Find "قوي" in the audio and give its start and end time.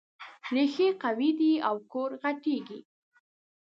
1.03-1.29